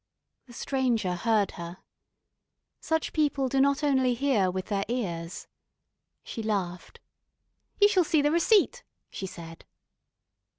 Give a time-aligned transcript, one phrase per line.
[0.47, 1.77] The Stranger heard her.
[2.79, 5.45] Such people do not only hear with their ears.
[6.23, 6.99] She laughed.
[7.79, 9.63] "You shall see the receipt," she said.